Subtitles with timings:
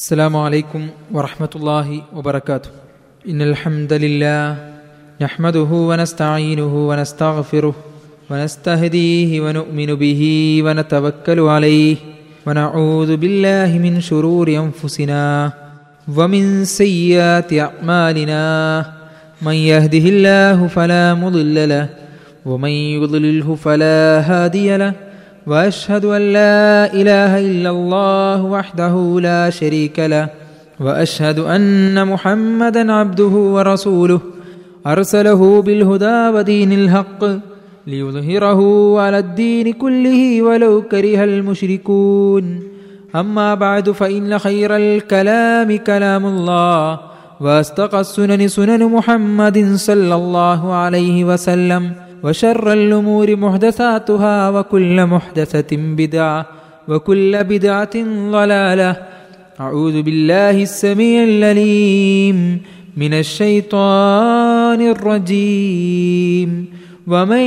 [0.00, 2.70] السلام عليكم ورحمة الله وبركاته.
[3.28, 4.56] إن الحمد لله
[5.20, 7.74] نحمده ونستعينه ونستغفره
[8.30, 10.22] ونستهديه ونؤمن به
[10.64, 11.96] ونتوكل عليه
[12.46, 15.52] ونعوذ بالله من شرور أنفسنا
[16.16, 18.44] ومن سيئات أعمالنا.
[19.42, 21.88] من يهده الله فلا مضل له
[22.46, 24.92] ومن يضلله فلا هادي له
[25.46, 30.28] وأشهد أن لا إله إلا الله وحده لا شريك له
[30.80, 34.20] وأشهد أن محمدا عبده ورسوله
[34.86, 37.24] أرسله بالهدى ودين الحق
[37.86, 38.60] ليظهره
[39.00, 42.62] على الدين كله ولو كره المشركون.
[43.16, 47.00] أما بعد فإن خير الكلام كلام الله
[47.40, 52.09] وأصدق السنن سنن محمد صلى الله عليه وسلم.
[52.24, 56.46] وشر الأمور محدثاتها وكل محدثة بدعة
[56.88, 57.96] وكل بدعة
[58.30, 58.96] ضلالة.
[59.60, 62.60] أعوذ بالله السميع العليم
[62.96, 66.80] من الشيطان الرجيم.
[67.10, 67.46] ومن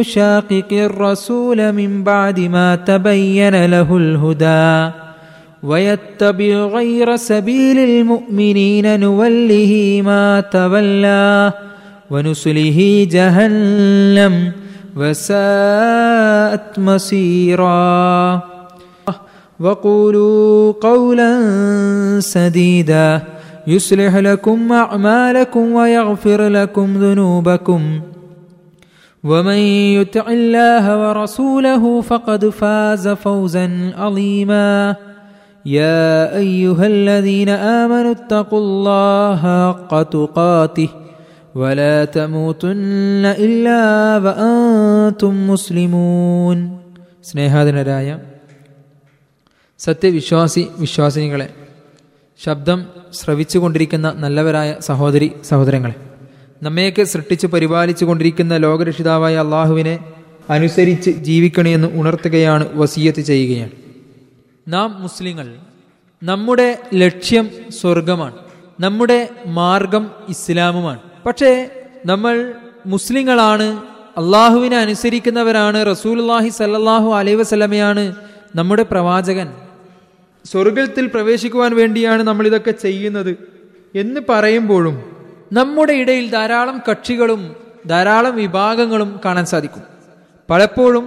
[0.00, 4.90] يشاقق الرسول من بعد ما تبين له الهدى
[5.62, 11.52] ويتبع غير سبيل المؤمنين نوله ما تولى
[12.10, 14.52] ونسله جهنم
[14.96, 18.40] وساءت مصيرا.
[19.60, 21.40] وقولوا قولا
[22.20, 23.22] سديدا.
[23.66, 28.00] يصلح لكم أعمالكم ويغفر لكم ذنوبكم.
[29.24, 29.60] ومن
[30.00, 34.96] يطع الله ورسوله فقد فاز فوزا عظيما.
[35.66, 40.88] يا أيها الذين آمنوا اتقوا الله حق تقاته.
[41.55, 43.83] ولا تموتن إلا
[44.17, 46.59] وأنتم مسلمون
[47.29, 48.07] സ്നേഹാധനരായ
[49.79, 51.47] സത്യവിശ്വാസി വിശ്വാസിനികളെ
[52.39, 52.79] ശബ്ദം
[53.13, 55.95] ശ്രവിച്ചുകൊണ്ടിരിക്കുന്ന നല്ലവരായ സഹോദരി സഹോദരങ്ങളെ
[56.61, 59.95] നമ്മയൊക്കെ സൃഷ്ടിച്ച് പരിപാലിച്ചു കൊണ്ടിരിക്കുന്ന ലോകരക്ഷിതാവായ അള്ളാഹുവിനെ
[60.49, 63.73] അനുസരിച്ച് ജീവിക്കണമെന്ന് ഉണർത്തുകയാണ് വസീയത്ത് ചെയ്യുകയാണ്
[64.67, 65.47] നാം മുസ്ലിങ്ങൾ
[66.21, 67.45] നമ്മുടെ ലക്ഷ്യം
[67.79, 68.37] സ്വർഗമാണ്
[68.79, 69.19] നമ്മുടെ
[69.59, 71.70] മാർഗം ഇസ്ലാമുമാണ് പക്ഷേ
[72.06, 72.54] നമ്മൾ
[72.86, 73.82] മുസ്ലിങ്ങളാണ്
[74.16, 78.14] അള്ളാഹുവിനെ അനുസരിക്കുന്നവരാണ് റസൂൽല്ലാഹി സല്ലാഹു അലൈ വസലമയാണ്
[78.56, 79.48] നമ്മുടെ പ്രവാചകൻ.
[80.44, 83.36] സ്വർഗത്തിൽ പ്രവേശിക്കുവാൻ വേണ്ടിയാണ് നമ്മൾ ഇതൊക്കെ ചെയ്യുന്നത്
[83.94, 84.96] എന്ന് പറയുമ്പോഴും
[85.52, 87.56] നമ്മുടെ ഇടയിൽ ധാരാളം കക്ഷികളും
[87.86, 89.82] ധാരാളം വിഭാഗങ്ങളും കാണാൻ സാധിക്കും.
[90.48, 91.04] പലപ്പോഴും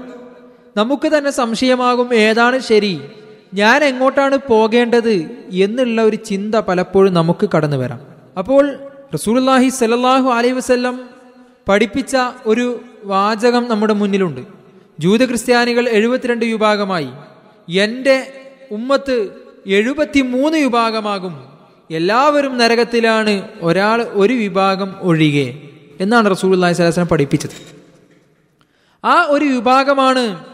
[0.76, 3.02] നമുക്ക് തന്നെ സംശയമാകും ഏതാണ് ശരി
[3.54, 5.16] ഞാൻ എങ്ങോട്ടാണ് പോകേണ്ടത്
[5.52, 8.00] എന്നുള്ള ഒരു ചിന്ത പലപ്പോഴും നമുക്ക് കടന്നു വരാം
[8.38, 8.64] അപ്പോൾ
[9.14, 11.00] റസൂൽല്ലാഹി സ്വല്ലല്ലാഹു അലൈഹി വസ്ല്ലം
[11.70, 14.42] പഠിപ്പിച്ച ഒരു വാചകം നമ്മുടെ മുന്നിലുണ്ട്.
[15.00, 17.12] ജൂത ക്രിസ്ത്യാനികൾ എഴുപത്തിരണ്ട് വിഭാഗമായി.
[17.70, 18.16] എന്റെ
[18.72, 19.18] ഉമ്മത്ത്
[19.68, 21.34] എഴുപത്തി മൂന്ന് വിഭാഗമാകും.
[21.92, 25.48] എല്ലാവരും നരകത്തിലാണ് ഒരാൾ ഒരു വിഭാഗം ഒഴികെ
[26.00, 27.56] എന്നാണ് റസൂൽല്ലാഹി സ്വലാസ്ലം പഠിപ്പിച്ചത്.
[29.06, 30.46] ആ ഒരു വിഭാഗമാണ്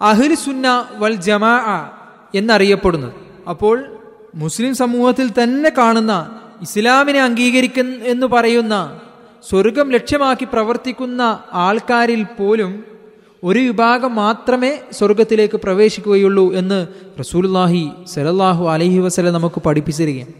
[0.00, 1.56] അഹ്ലുസുന്ന വൽ ജമാ
[2.34, 3.12] എന്നറിയപ്പെടുന്നത്.
[3.48, 3.76] അപ്പോൾ
[4.34, 8.74] മുസ്ലിം സമൂഹത്തിൽ തന്നെ കാണുന്ന ഇസ്ലാമിനെ അംഗീകരിക്കുന്ന എന്ന് പറയുന്ന
[9.48, 11.22] സ്വർഗം ലക്ഷ്യമാക്കി പ്രവർത്തിക്കുന്ന
[11.64, 12.84] ആൾക്കാരിൽ പോലും
[13.48, 16.78] ഒരു വിഭാഗം മാത്രമേ സ്വർഗത്തിലേക്ക് പ്രവേശിക്കുകയുള്ളൂ എന്ന്
[17.20, 17.82] റസൂൽല്ലാഹി
[18.12, 20.32] സലല്ലാഹു അലഹി വസല നമുക്ക് പഠിപ്പിച്ചിരിക്കുകയാണ്.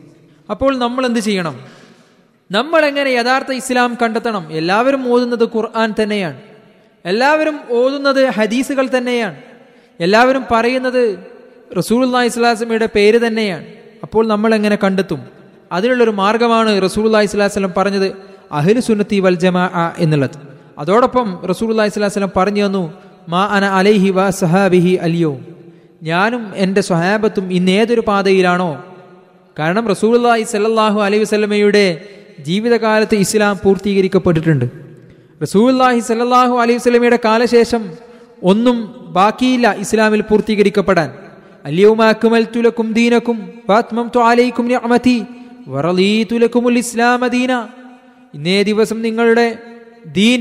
[0.50, 1.56] അപ്പോൾ നമ്മൾ എന്ത് ചെയ്യണം?
[2.50, 4.44] നമ്മൾ എങ്ങനെ യഥാർത്ഥ ഇസ്ലാം കണ്ടെത്തണം?
[4.52, 6.40] എല്ലാവരും ഓതുന്നത് ഖുർആൻ തന്നെയാണ്.
[7.04, 9.38] എല്ലാവരും ഓതുന്നത് ഹദീസുകൾ തന്നെയാണ്.
[10.00, 11.02] എല്ലാവരും പറയുന്നത്
[11.78, 12.02] റസൂൽ
[12.32, 13.66] ഇസ്ലാസ്മയുടെ പേര് തന്നെയാണ്.
[14.02, 15.43] അപ്പോൾ നമ്മൾ എങ്ങനെ കണ്ടെത്തും?
[15.76, 18.08] അതിനുള്ളൊരു മാർഗമാണ് റസൂൽ സ്വലാസ്ലം പറഞ്ഞത്
[18.58, 19.64] അഹിൽ സുന്നത്തി വൽ ജമാ
[20.04, 20.36] എന്നുള്ളത്.
[20.82, 22.84] അതോടൊപ്പം റസൂൽ സ്വലാസ്ലം പറഞ്ഞു തന്നു
[23.32, 25.32] മാ അന അലൈഹി വ സഹാബിഹി അലിയോ.
[26.02, 28.70] ഞാനും എന്റെ സ്വഹാബത്തും ഇന്ന് ഏതൊരു പാതയിലാണോ?
[29.56, 31.84] കാരണം റസൂലുല്ലാഹി സല്ലാഹു അലൈഹി വസ്ലമയുടെ
[32.46, 34.66] ജീവിതകാലത്ത് ഇസ്ലാം പൂർത്തീകരിക്കപ്പെട്ടിട്ടുണ്ട്.
[35.42, 37.82] റസൂലുല്ലാഹി സല്ലാഹു അലൈഹി വസ്ലമയുടെ കാലശേഷം
[38.52, 38.76] ഒന്നും
[39.18, 41.08] ബാക്കിയില്ല ഇസ്ലാമിൽ പൂർത്തീകരിക്കപ്പെടാൻ.
[41.68, 43.36] അല്യവുമാക്കുമൽത്തുലക്കും ദീനക്കും
[43.70, 45.16] വാത്മംതു അലൈക്കും നിഅമതി.
[45.68, 47.66] വറളീതുലക്കുമുൽ ഇസ്ലാമ ദീന
[48.34, 49.58] ഇന്നേ ദിവസം നിങ്ങളുടെ
[50.06, 50.40] ദീൻ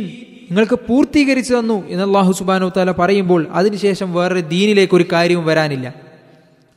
[0.52, 5.94] നിങ്ങൾക്ക് പൂർത്തീകരിച്ചു തന്നു എന്ന് അള്ളാഹു സുബാനു താല പറയുമ്പോൾ അതിനുശേഷം വേറൊരു ദീനിലേക്ക് ഒരു കാര്യവും വരാനില്ല.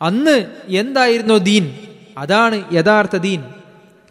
[0.03, 1.75] അന്ന് എന്തായിരുന്നോ ദീൻ?
[2.19, 3.45] അതാണ് യഥാർത്ഥ ദീൻ.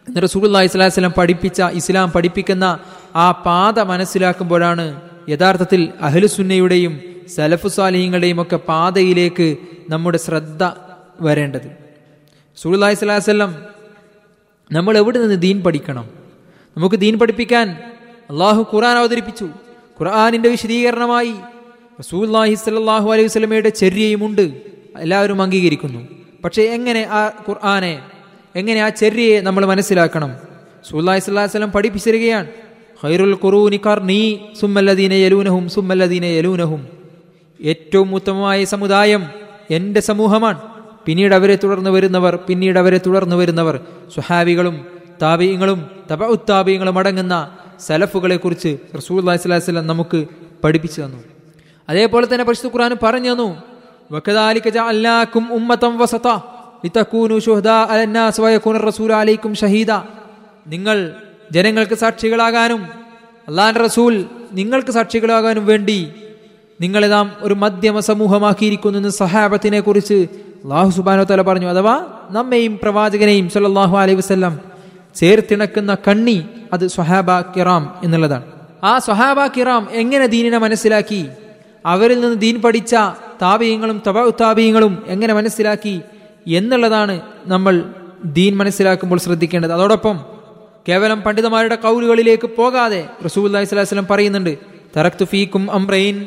[0.07, 2.79] എന്ന് റസൂലി സ്വലാസ്ലം പഠിപ്പിച്ച ഇസ്ലാം പഠിപ്പിക്കുന്ന
[3.15, 7.01] ആ പാത മനസ്സിലാക്കുമ്പോഴാണ് യഥാർത്ഥത്തിൽ അഹ്ലുസുന്നയുടെയും
[7.35, 9.57] സലഫുസാലിഹ്യങ്ങളുടെയും ഒക്കെ പാതയിലേക്ക്
[9.89, 10.71] നമ്മുടെ ശ്രദ്ധ
[11.21, 11.71] വരേണ്ടത്.
[12.57, 13.74] സുഹുല്ലാഹി സ്വലാസ്ലം
[14.71, 16.09] നമ്മൾ എവിടെ നിന്ന് ദീൻ പഠിക്കണം?
[16.77, 17.69] നമുക്ക് ദീൻ പഠിപ്പിക്കാൻ
[18.29, 19.45] അള്ളാഹു ഖുർആൻ അവതരിപ്പിച്ചു.
[19.99, 21.35] ഖുർആാനിന്റെ വിശദീകരണമായി
[21.99, 24.61] റസൂല്ലാഹി സല്ലാഹു അലൈഹി വസ്ലമയുടെ ചര്യയുമുണ്ട്
[24.97, 26.07] എല്ലാവരും അംഗീകരിക്കുന്നു.
[26.43, 28.01] പക്ഷേ എങ്ങനെ ആ ഖുർആനെ
[28.55, 30.31] എങ്ങനെ ആ ചര്യയെ നമ്മൾ മനസ്സിലാക്കണം?
[30.89, 32.47] സുല്ലാഹി സ്വല്ലാഹു വസ്ലം പഠിപ്പിച്ചിരിക്കുകയാണ്.
[33.03, 36.87] ഖൈറുൽ ഖുറൂനി നീ സുമ്മല്ലദീന യലൂനഹും സുമ്മല്ലദീന യലൂനഹും.
[37.63, 39.25] ഏറ്റവും ഉത്തമമായ സമുദായം
[39.69, 40.74] എന്റെ സമൂഹമാണ്.
[41.05, 43.79] പിന്നീട് അവരെ തുടർന്ന് വരുന്നവർ പിന്നീട് അവരെ തുടർന്ന് വരുന്നവർ
[44.15, 44.85] സുഹാബികളും
[45.21, 50.25] താപീയങ്ങളും തപ ഉത്താബീയങ്ങളും അടങ്ങുന്ന സലഫുകളെ കുറിച്ച് റസൂൽ അലൈഹിസ്ലാം നമുക്ക്
[50.63, 51.17] പഠിപ്പിച്ചു തന്നു.
[51.89, 53.57] അതേപോലെ തന്നെ പരിശുദ്ധ ഖുർആൻ പറഞ്ഞു തന്നു
[55.97, 58.77] വസത അലന്നാസ് വയകൂന
[59.53, 59.91] ഷഹീദ.
[60.67, 61.13] നിങ്ങൾ
[61.51, 62.81] ജനങ്ങൾക്ക് സാക്ഷികളാകാനും
[63.47, 66.11] അള്ളാൻ റസൂൽ നിങ്ങൾക്ക് സാക്ഷികളാകാനും വേണ്ടി
[66.81, 70.27] നിങ്ങളെ നാം ഒരു മധ്യമ സമൂഹമാക്കിയിരിക്കുന്നു സഹാബത്തിനെ കുറിച്ച്
[70.65, 71.95] അള്ളാഹു സുബാനോ തല പറഞ്ഞു അഥവാ
[72.29, 74.59] നമ്മെയും പ്രവാചകനെയും സല്ലാഹു അലൈഹി വസ്ല്ലാം
[75.15, 78.45] ചേർത്തിണക്കുന്ന കണ്ണി അത് സ്വഹാബ കിറാം എന്നുള്ളതാണ്.
[78.83, 81.27] ആ സ്വഹാബ കിറാം എങ്ങനെ ദീനിനെ മനസ്സിലാക്കി?
[81.85, 82.95] അവരിൽ നിന്ന് ദീൻ പഠിച്ച
[83.41, 86.01] താപീയങ്ങളും തബ താപീയങ്ങളും എങ്ങനെ മനസ്സിലാക്കി
[86.47, 87.83] എന്നുള്ളതാണ് നമ്മൾ
[88.25, 89.71] ദീൻ മനസ്സിലാക്കുമ്പോൾ ശ്രദ്ധിക്കേണ്ടത്.
[89.71, 90.19] അതോടൊപ്പം
[90.89, 94.57] കേവലം പണ്ഡിതന്മാരുടെ കൗലുകളിലേക്ക് പോകാതെ റസൂൽ അലൈഹി സ്വലം പറയുന്നുണ്ട്
[94.97, 96.17] തറക്തു ഫീക്കും അംറൈൻ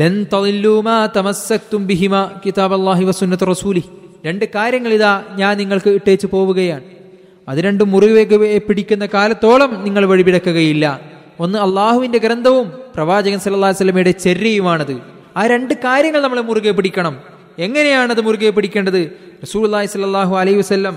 [0.00, 0.14] ലൻ
[1.16, 1.82] തമസ്സക്തും
[3.52, 3.82] റസൂലി.
[4.26, 6.84] രണ്ട് കാര്യങ്ങൾ ഇതാ ഞാൻ നിങ്ങൾക്ക് ഇട്ടേച്ച് പോവുകയാണ്.
[7.48, 8.36] അത് രണ്ടും മുറിവേക്ക്
[8.68, 11.00] പിടിക്കുന്ന കാലത്തോളം നിങ്ങൾ വഴിപിടക്കുകയില്ല.
[11.40, 14.94] ഒന്ന് അള്ളാഹുവിന്റെ ഗ്രന്ഥവും പ്രവാചകൻ സല്ലല്ലാഹു അലൈഹി വസല്ലമയുടെ ചര്യയുമാണത്
[15.36, 17.14] ആ രണ്ട് കാര്യങ്ങൾ നമ്മൾ മുറുകെ പിടിക്കണം.
[17.58, 19.00] എങ്ങനെയാണത് മുറുകെ പിടിക്കേണ്ടത്?
[19.42, 20.96] റസൂലുള്ളാഹി സല്ലാഹു അലൈഹി വസല്ലം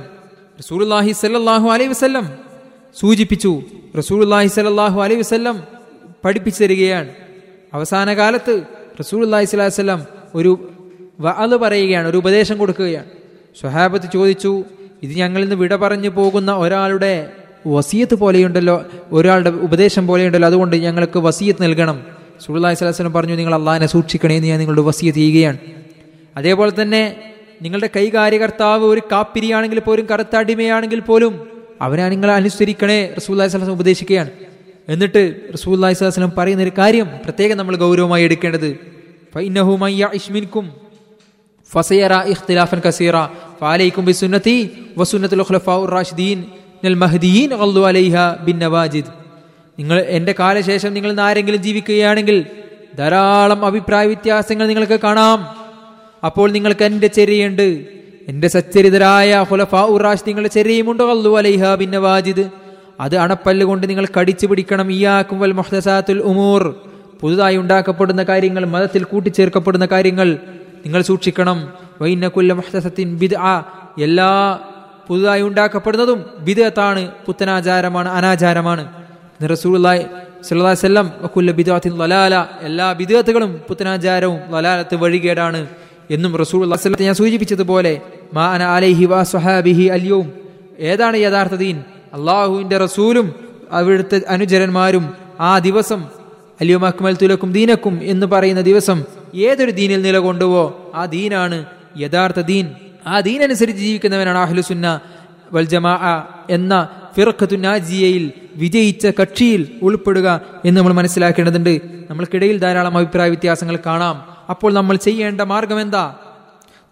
[0.60, 2.25] റസൂലുള്ളാഹി സല്ലാഹു അലൈഹി വസ്ല്ലം
[3.00, 3.62] സൂചിപ്പിച്ചു.
[3.98, 5.63] റസൂലുള്ളാഹി സല്ലാഹു അലൈഹി വസ്ല്ലം
[6.25, 7.10] പഠിപ്പിച്ചു തരികയാണ്.
[7.74, 10.00] അവസാന കാലത്ത് സ്വല്ലല്ലാഹു അലൈഹി വസല്ലം
[10.40, 10.51] ഒരു
[11.25, 13.10] വഅദ് പറയുകയാണ് ഒരു ഉപദേശം കൊടുക്കുകയാണ്.
[13.60, 14.51] സ്വഹാബത്ത് ചോദിച്ചു
[15.06, 17.13] ഇത് ഞങ്ങളിൽ നിന്ന് വിട പറഞ്ഞു പോകുന്ന ഒരാളുടെ
[17.75, 18.75] വസീയത്ത് പോലെയുണ്ടല്ലോ
[19.18, 21.98] ഒരാളുടെ ഉപദേശം പോലെയുണ്ടല്ലോ അതുകൊണ്ട് ഞങ്ങൾക്ക് വസീയത്ത് നൽകണം.
[22.44, 25.60] സുഹുല്ലാഹി സ്വലാസ്ലം പറഞ്ഞു നിങ്ങൾ അള്ളാഹിനെ സൂക്ഷിക്കണേ എന്ന് ഞാൻ നിങ്ങളുടെ വസീയത്ത് ചെയ്യുകയാണ്.
[26.40, 27.04] അതേപോലെ തന്നെ
[27.63, 31.34] നിങ്ങളുടെ കൈകാര്യകർത്താവ് ഒരു കാപ്പിരിയാണെങ്കിൽ പോലും കറുത്താടിമയാണെങ്കിൽ പോലും
[31.86, 34.31] അവനെ നിങ്ങൾ അനുസരിക്കണേ റസൂല്ലാഹി സ്വലാസ്ലം ഉപദേശിക്കുകയാണ്.
[34.94, 35.22] എന്നിട്ട്
[35.56, 38.69] റസൂല്ലാഹി സ്വലാസ്ലം പറയുന്ന ഒരു കാര്യം പ്രത്യേകം നമ്മൾ ഗൗരവമായി എടുക്കേണ്ടത്
[49.80, 52.46] നിങ്ങൾ എന്റെ കാലശേഷം നിങ്ങൾ ആരെങ്കിലും ജീവിക്കുകയാണെങ്കിൽ
[52.98, 55.48] ധാരാളം അഭിപ്രായ വ്യത്യാസങ്ങൾ നിങ്ങൾക്ക് കാണാം.
[56.25, 57.86] അപ്പോൾ നിങ്ങൾക്ക് എന്റെ ചെറിയുണ്ട്
[58.28, 62.50] എന്റെ സച്ചരിതരായ ഹുലഫാ ഉറാഷ് നിങ്ങളുടെ ചെറിയുമുണ്ട് അള്ളു അലൈഹ ബിൻ നവാജിദ്.
[63.00, 64.92] അത് അണപ്പല്ലുകൊണ്ട് നിങ്ങൾ കടിച്ചു പിടിക്കണം.
[64.92, 66.88] ഇയാക്കും വൽ മുഹ്തസാത്തുൽ ഉമൂർ.
[67.21, 70.27] പുതുതായി ഉണ്ടാക്കപ്പെടുന്ന കാര്യങ്ങൾ മതത്തിൽ കൂട്ടിച്ചേർക്കപ്പെടുന്ന കാര്യങ്ങൾ
[70.86, 71.57] നിങ്ങൾ സൂക്ഷിക്കണം.
[72.01, 73.54] വൈനക്കുല്ല മുഹ്ദസത്തിൻ ബിദ് ആ
[74.06, 74.30] എല്ലാ
[75.07, 78.83] പുതുതായി ഉണ്ടാക്കപ്പെടുന്നതും ബിദത്താണ് പുത്തനാചാരമാണ് അനാചാരമാണ്.
[79.42, 85.68] അലൈഹി വസല്ലം വകുല്ല ബിദഅത്തിൻ ലലാല എല്ലാ ബിദത്തുകളും പുത്തനാചാരവും ലലാലത്ത് വഴികേടാണ്
[86.15, 87.94] എന്നും റസൂലുള്ളാഹി സ്വല്ലല്ലാഹി ഞാൻ സൂചിപ്പിച്ചതുപോലെ
[88.33, 89.06] മാ അന അലൈഹി
[90.80, 91.77] ഏതാണ് യഥാർത്ഥ ദീൻ?
[92.13, 93.25] അള്ളാഹുവിന്റെ റസൂലും
[93.72, 95.04] അവിടുത്തെ അനുചരന്മാരും
[95.39, 96.00] ആ ദിവസം
[96.62, 99.04] അലിയും അക്മൽ തുലക്കും ദീനക്കും എന്ന് പറയുന്ന ദിവസം
[99.36, 101.66] ഏതൊരു ദീനിൽ നിലകൊണ്ടുവോ ആ ദീനാണ്
[101.98, 102.68] യഥാർത്ഥ ദീൻ.
[103.08, 105.02] ആ ദീനനുസരിച്ച് ജീവിക്കുന്നവനാണ് അഹ്ലുസുന്ന
[105.54, 111.82] വൽ ജമാ എന്ന ഫിറഖത്തുനാജിയയിൽ വിജയിച്ച കക്ഷിയിൽ ഉൾപ്പെടുക എന്ന് നമ്മൾ മനസ്സിലാക്കേണ്ടതുണ്ട്.
[112.10, 114.26] നമ്മൾക്കിടയിൽ ധാരാളം അഭിപ്രായ വ്യത്യാസങ്ങൾ കാണാം.
[114.50, 116.16] അപ്പോൾ നമ്മൾ ചെയ്യേണ്ട മാർഗം എന്താ?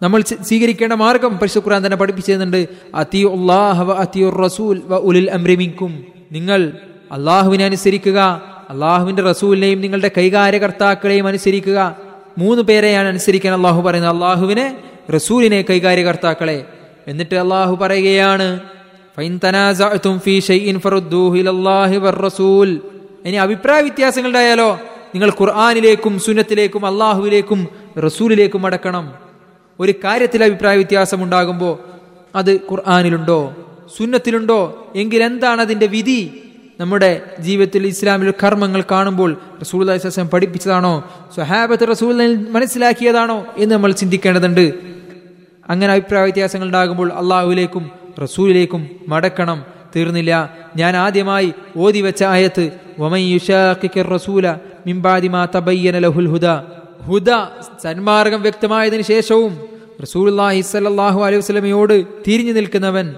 [0.02, 2.68] നമ്മൾ സ്വീകരിക്കേണ്ട മാർഗം പരിശു ഖുർആൻ തന്നെ പഠിപ്പിച്ചിരുന്നുണ്ട്.
[4.44, 6.72] റസൂൽ ഉലിൽ അമ്രിമിക്കും നിങ്ങൾ
[7.12, 8.47] അള്ളാഹുവിനെ അനുസരിക്കുക.
[8.70, 11.96] അള്ളാഹുവിന്റെ റസൂലിനെയും നിങ്ങളുടെ കൈകാര്യകർത്താക്കളെയും അനുസരിക്കുക.
[12.38, 14.12] മൂന്ന് പേരെയാണ് അനുസരിക്കാൻ അള്ളാഹു പറയുന്നത്.
[14.12, 14.76] അള്ളാഹുവിനെ
[15.14, 16.64] റസൂലിനെ കൈകാര്യകർത്താക്കളെ.
[17.06, 18.60] എന്നിട്ട് അള്ളാഹു പറയുകയാണ്
[23.26, 24.72] ഇനി അഭിപ്രായ വ്യത്യാസങ്ങൾ ഉണ്ടായാലോ?
[25.14, 29.12] നിങ്ങൾ ഖുർആാനിലേക്കും സുന്നത്തിലേക്കും അള്ളാഹുവിലേക്കും റസൂലിലേക്കും അടക്കണം
[29.80, 31.78] ഒരു കാര്യത്തിൽ അഭിപ്രായ വ്യത്യാസം ഉണ്ടാകുമ്പോൾ
[32.34, 33.54] അത് ഖുർആാനിലുണ്ടോ?
[33.98, 34.92] സുന്നത്തിലുണ്ടോ?
[34.96, 36.47] എങ്കിൽ എന്താണ് അതിന്റെ വിധി?
[36.80, 39.30] നമ്മുടെ ജീവിതത്തിൽ ഇസ്ലാമിലെ കർമ്മങ്ങൾ കാണുമ്പോൾ
[39.62, 40.92] റസൂൽ അലൈഹിസ്ലാം പഠിപ്പിച്ചതാണോ?
[41.34, 44.66] സ്വഹാബത്ത് റസൂൽ മനസ്സിലാക്കിയതാണോ എന്ന് നമ്മൾ ചിന്തിക്കേണ്ടതുണ്ട്.
[45.68, 47.90] അങ്ങനെ അഭിപ്രായ വ്യത്യാസങ്ങൾ ഉണ്ടാകുമ്പോൾ അള്ളാഹുവിലേക്കും
[48.22, 49.64] റസൂലിലേക്കും മടക്കണം.
[49.96, 50.32] തീർന്നില്ല.
[50.76, 52.64] ഞാൻ ആദ്യമായി ഓതി വെച്ച ആയത്ത്
[54.16, 54.54] റസൂല
[55.56, 56.28] തബയ്യന ലഹുൽ
[57.82, 59.52] സന്മാർഗം വ്യക്തമായതിനു ശേഷവും
[60.02, 63.14] റസൂലുള്ളാഹി സ്വല്ലല്ലാഹു അലൈഹി വസല്ലമയോട് തിരിഞ്ഞു നിൽക്കുന്നവൻ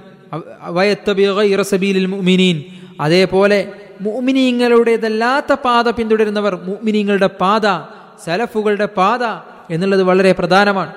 [2.06, 2.58] മുഅ്മിനീൻ.
[3.00, 3.58] അതേപോലെ
[4.00, 7.66] മുഅ്മിനീങ്ങളുടേതല്ലാത്ത പാത പിന്തുടരുന്നവർ മുഅ്മിനീങ്ങളുടെ പാത
[8.24, 9.24] സലഫുകളുടെ പാത
[9.74, 10.92] എന്നുള്ളത് വളരെ പ്രധാനമാണ്.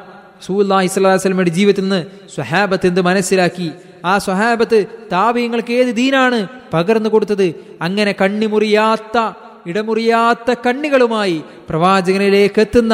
[0.46, 2.02] സൂല്ലാ ഇസ്ലാസ്ലമയുടെ ജീവിതത്തിൽ നിന്ന്
[2.36, 3.68] സ്വഹാബത്ത് എന്ത് മനസ്സിലാക്കി?
[4.06, 4.80] ആ സ്വഹാബത്ത്
[5.12, 6.40] താപീയങ്ങൾക്ക് ഏത് ദീനാണ്
[6.74, 7.48] പകർന്നു കൊടുത്തത്?
[7.82, 9.18] അങ്ങനെ കണ്ണിമുറിയാത്ത
[9.68, 11.38] ഇടമുറിയാത്ത കണ്ണികളുമായി
[11.70, 12.94] പ്രവാചകനിലേക്ക് എത്തുന്ന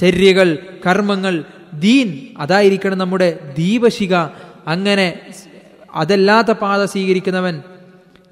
[0.00, 0.48] ചര്യകൾ
[0.86, 1.34] കർമ്മങ്ങൾ
[1.84, 2.08] ദീൻ
[2.38, 4.14] അതായിരിക്കണം നമ്മുടെ ദീപശിക
[4.72, 5.06] അങ്ങനെ
[5.94, 7.54] അതല്ലാത്ത പാത സ്വീകരിക്കുന്നവൻ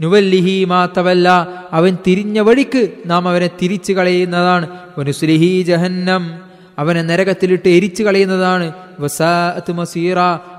[0.01, 4.69] നുവല്ലിഹി മാത്തവല്ല അവൻ തിരിഞ്ഞ വഴിക്ക് നാം അവനെ തിരിച്ചു കളയുന്നതാണ്.
[4.99, 6.39] വനുസ്ലിഹി ജഹന്നം.
[6.79, 8.73] അവനെ നരകത്തിലിട്ട് എരിച്ചു കളയുന്നതാണ്.
[9.01, 10.19] വസാഅത്ത് മസീറ.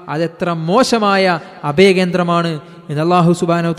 [0.10, 2.60] അതെത്ര മോശമായ അഭയകേന്ദ്രമാണ്
[2.90, 3.72] എന്ന് അള്ളാഹു സുബാന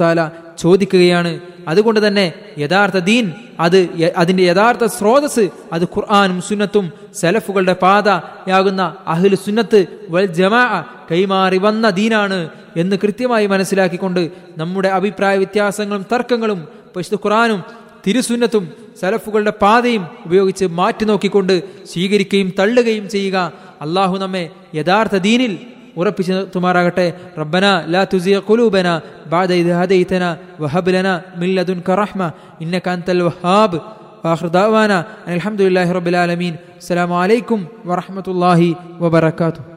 [0.59, 1.41] ചോദിക്കുകയാണ്.
[1.69, 9.87] അതുകൊണ്ട് തന്നെ യഥാർത്ഥ ദീൻ അത് അതിന്റെ യഥാർത്ഥ സ്രോതസ് അത് ഖുർആാനും സുന്നത്തും സലഫുകളുടെ പാതയാകുന്ന അഹിൽ സുന്നത്ത്
[10.11, 12.39] വൽ ജമാ കൈമാറി വന്ന ദീനാണ്
[12.83, 14.23] എന്ന് കൃത്യമായി മനസ്സിലാക്കിക്കൊണ്ട്
[14.61, 16.61] നമ്മുടെ അഭിപ്രായ വ്യത്യാസങ്ങളും തർക്കങ്ങളും
[16.95, 17.61] പരിശുദ്ധ ഖുറാനും
[18.07, 18.65] തിരുസുന്നത്തും
[19.01, 21.55] സലഫുകളുടെ പാതയും ഉപയോഗിച്ച് മാറ്റി നോക്കിക്കൊണ്ട്
[21.93, 23.37] സ്വീകരിക്കുകയും തള്ളുകയും ചെയ്യുക.
[23.85, 24.45] അള്ളാഹു നമ്മെ
[24.79, 25.53] യഥാർത്ഥ ദീനിൽ
[26.01, 27.07] ഉറപ്പിച്ചു നിർത്തുമാറാകട്ടെ
[27.41, 28.89] റബ്ബന ലാ തുസിയ ഖുലൂബന
[29.33, 30.31] ബഅദ ഇദ്
[30.63, 31.09] വഹബ് ലന
[31.41, 32.23] മിൻ ലദുൻക റഹ്മ
[32.65, 33.79] ഇന്നക അൻതൽ വഹാബ്
[34.25, 34.93] വാഖിർ ദഅവാന
[35.33, 36.55] അൽഹംദുലില്ലാഹി ഹംദുലില്ലാഹി റബ്ബിൽ ആലമീൻ.
[36.81, 38.69] അസ്സലാമു അലൈക്കും വറഹ്മത്തുള്ളാഹി
[39.03, 39.74] വബറകാതുഹു.